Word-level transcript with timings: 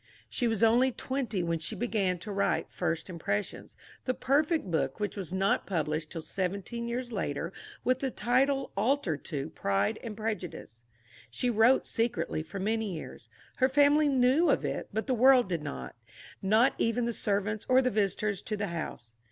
She 0.27 0.47
was 0.47 0.63
only 0.63 0.91
twenty 0.91 1.43
when 1.43 1.59
she 1.59 1.75
began 1.75 2.17
to 2.21 2.31
write 2.31 2.71
First 2.71 3.07
Impressions, 3.07 3.77
the 4.05 4.15
perfect 4.15 4.71
book 4.71 4.99
which 4.99 5.15
was 5.15 5.31
not 5.31 5.67
published 5.67 6.09
till 6.09 6.21
seventeen 6.23 6.87
years 6.87 7.11
later 7.11 7.53
with 7.83 7.99
the 7.99 8.09
title 8.09 8.71
altered 8.75 9.23
to 9.25 9.51
Pride 9.51 9.99
and 10.03 10.17
Prejudice. 10.17 10.81
She 11.29 11.51
wrote 11.51 11.85
secretly 11.85 12.41
for 12.41 12.59
many 12.59 12.95
years. 12.95 13.29
Her 13.57 13.69
family 13.69 14.09
knew 14.09 14.49
of 14.49 14.65
it, 14.65 14.89
but 14.91 15.05
the 15.05 15.13
world 15.13 15.47
did 15.47 15.61
not 15.61 15.95
not 16.41 16.73
even 16.79 17.05
the 17.05 17.13
servants 17.13 17.67
or 17.69 17.79
the 17.79 17.91
visitors 17.91 18.41
to 18.41 18.57
the 18.57 18.69
house. 18.73 19.13